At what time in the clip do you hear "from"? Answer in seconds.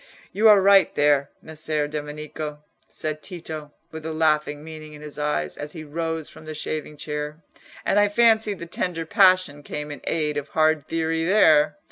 6.27-6.45